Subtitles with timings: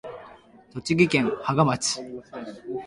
[0.73, 2.01] 栃木県芳賀町